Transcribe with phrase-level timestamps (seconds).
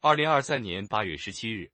[0.00, 1.68] 二零二三年八月十七日，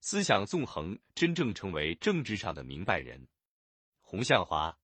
[0.00, 3.28] 思想纵横，真正成为政治上的明白人。
[4.00, 4.74] 洪向华，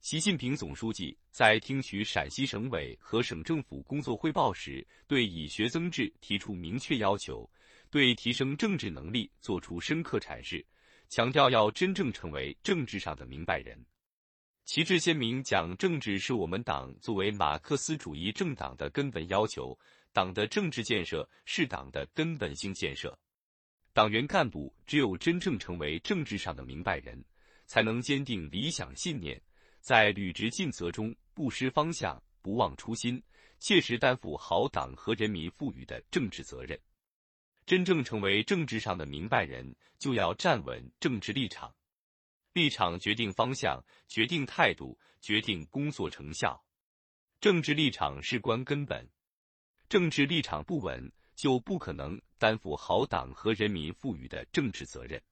[0.00, 7.48] 习近平总书记在听取陕西省委和省政府工作汇报时，对以学增智提出明确要求，
[7.88, 10.66] 对提升政治能力作出深刻阐释，
[11.08, 13.80] 强调要真正成为政治上的明白人。
[14.64, 19.78] 旗帜鲜明讲，政治是我们党作为马克思主义政党的根本要求。
[20.12, 23.18] 党的政治建设是党的根本性建设，
[23.94, 27.24] 党员干部只有真正成为政治上的明白人，
[27.66, 29.40] 才能坚定理想信念，
[29.80, 33.22] 在履职尽责中不失方向、不忘初心，
[33.58, 36.78] 切实担负好党和人民赋予的政治责任。
[37.64, 41.74] 真正成为政治上的明白人，就要站稳政治立场，
[42.52, 46.62] 立场决定方向，决定态度，决定工作成效。
[47.40, 49.08] 政治立场事关根本。
[49.92, 55.22] 政治立场不稳，就不可能担负好党和人民赋予的政治责任。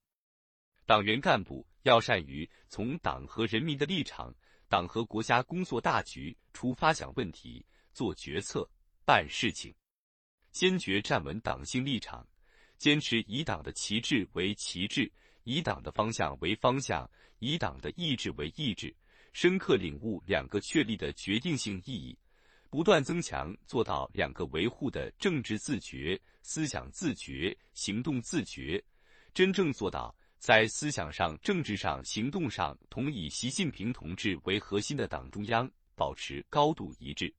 [0.85, 4.35] 党员干部要善于从党和人民的立场、
[4.69, 8.69] 党和国家工作大局出发想问题、做决策、
[9.03, 9.75] 办事情，
[10.53, 12.29] 坚决站稳党性立场，
[12.77, 15.11] 坚持以党的旗帜为旗帜，
[15.45, 18.95] 以党的方向为方向，以党的意志为意志，
[19.33, 22.15] 深刻领悟两个确立的决定性意义。
[22.71, 28.83] 不断增强做到两个维护的政治自觉、思想自觉、行动自觉，
[29.35, 37.35] 真正做到在思想上、政治上、行动上同以习近平同志为核心的党中央保持高度一致，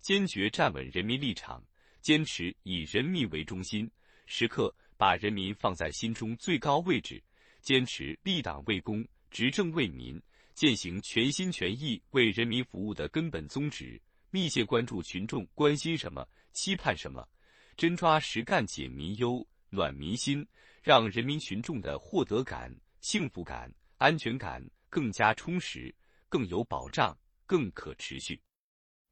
[0.00, 1.62] 坚决站稳人民立场，
[2.00, 3.88] 坚持以人民为中心，
[4.24, 7.22] 时刻把人民放在心中最高位置，
[7.60, 10.18] 坚持立党为公、执政为民，
[10.54, 14.00] 践行全心全意为人民服务的根本宗旨。
[14.36, 17.26] 密切关注群众关心什么、期盼什么，
[17.74, 20.46] 真抓实干解民忧、暖民心，
[20.82, 25.94] 让人民群众的获得感、幸福感、安全感更加充实、
[26.28, 28.38] 更有保障、更可持续。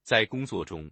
[0.03, 0.91] 在工作中，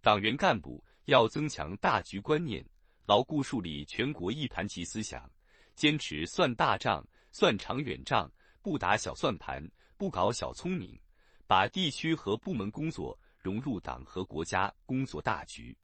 [0.00, 2.68] 党员干部要增强大局观念，
[3.06, 5.30] 牢固树立全国一盘棋思想，
[5.76, 8.28] 坚持算大账、算长远账，
[8.62, 9.64] 不打小算盘，
[9.96, 11.00] 不搞小聪明，
[11.46, 13.16] 把地区和部门工作。
[13.38, 15.76] 融入党和国家工作大局，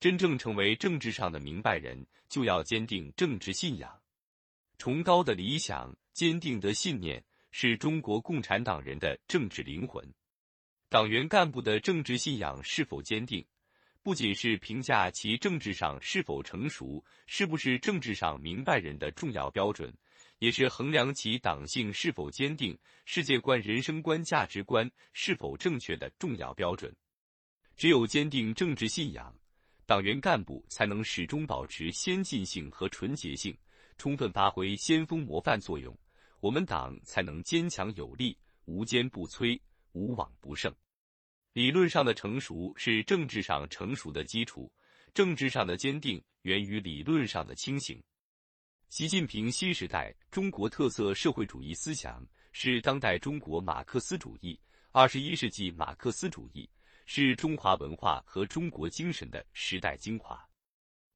[0.00, 4.02] 真正成为政治上的明白人，就要坚定政治信仰。
[4.78, 10.04] 崇高的理想、坚定的信念，是中国共产党人的政治灵魂。
[10.88, 13.46] 党员干部的政治信仰是否坚定，
[14.02, 19.96] 不仅是评价其政治上是否成熟、是不是政治上明白人的重要标准。
[20.42, 26.92] 也是衡量其党性是否坚定、世界观、人生观、价值观是否正确的重要标准。
[27.76, 29.32] 只有坚定政治信仰，
[29.86, 33.56] 党员干部才能始终保持先进性和纯洁性，
[33.96, 35.96] 充分发挥先锋模范作用。
[36.40, 39.56] 我们党才能坚强有力、无坚不摧、
[39.92, 40.74] 无往不胜。
[41.52, 44.68] 理论上的成熟是政治上成熟的基础，
[45.14, 48.02] 政治上的坚定源于理论上的清醒。
[48.92, 52.22] 习近平新时代中国特色社会主义思想
[52.52, 54.60] 是当代中国马克思主义、
[54.90, 56.68] 二十一世纪马克思主义，
[57.06, 60.46] 是中华文化和中国精神的时代精华。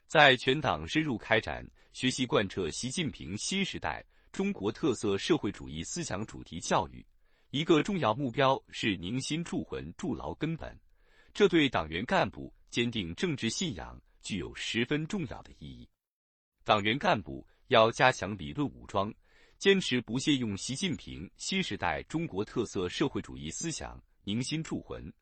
[0.07, 7.05] 在全党深入开展学习贯彻习近平新时代中国特色社会主义思想主题教育，
[7.51, 10.75] 一个重要目标是凝心铸魂、筑牢根本。
[11.35, 15.87] 这对党员干部坚定政治信仰具有十分重要的意义。
[16.65, 17.47] 党员干部。
[17.69, 19.13] 要加强理论武装，
[19.59, 25.13] 坚持不懈用习近平新时代中国特色社会主义思想凝心铸魂，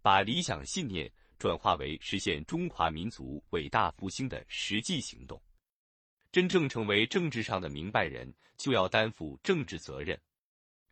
[0.00, 5.40] 把理想信念转化为实现中华民族伟大复兴的实际行动。
[6.32, 10.18] 真正成为政治上的明白人，就要担负政治责任。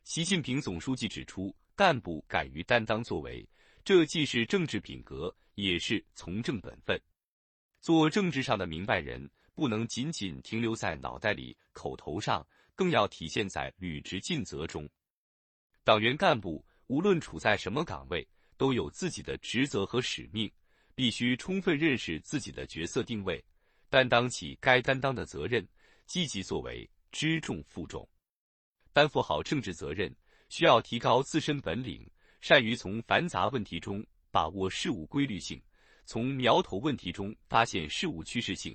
[0.05, 3.45] 习近平总书记指出，干部敢于担当作为，
[3.85, 7.01] 这既是政治品格，也是从政本分。
[7.81, 9.29] 做政治上的明白人。
[9.61, 12.43] 不能仅仅停留在脑袋里、口头上，
[12.75, 14.89] 更要体现在履职尽责中。
[15.85, 18.27] 党员干部无论处在什么岗位，
[18.57, 20.51] 都有自己的职责和使命，
[20.95, 23.45] 必须充分认识自己的角色定位，
[23.91, 25.69] 担当起该担当的责任，
[26.07, 28.09] 积极作为，知重负重。
[28.95, 30.11] 担负好政治责任，
[30.49, 32.11] 需要提高自身本领，
[32.41, 35.63] 善于从繁杂问题中把握事物规律性，
[36.07, 38.75] 从苗头问题中发现事物趋势性。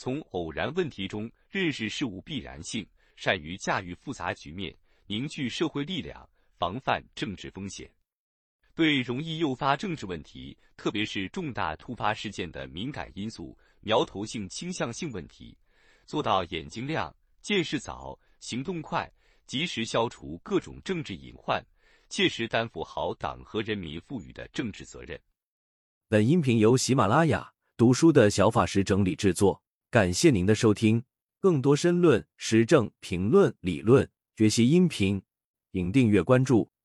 [0.00, 4.74] 从偶然问题中认识事物必然性，善于驾驭复杂局面，
[5.06, 6.26] 凝聚社会力量，
[6.56, 7.86] 防范政治风险。
[8.74, 15.54] 对容易诱发政治问题，特别是重大突发事件的敏感因素，苗头性、倾向性问题，
[16.06, 19.06] 做到眼睛亮、见识早、行动快，
[19.46, 21.62] 及时消除各种政治隐患，
[22.08, 25.20] 切实担负好党和人民赋予的政治责任。
[26.08, 31.02] 本音频由喜马拉雅读书的小法师整理制作，感谢您的收听。
[31.40, 35.20] 更多深论、时政评论、理论学习音频，
[35.72, 36.70] 请订阅关注。